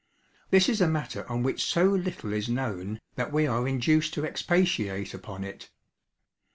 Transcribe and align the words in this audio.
This 0.49 0.67
is 0.67 0.81
a 0.81 0.87
matter 0.87 1.29
on 1.29 1.43
which 1.43 1.63
so 1.63 1.85
little 1.85 2.33
is 2.33 2.49
known, 2.49 2.99
that 3.17 3.31
we 3.31 3.45
are 3.45 3.67
induced 3.67 4.15
to 4.15 4.25
expatiate 4.25 5.13
upon 5.13 5.43
it. 5.43 5.69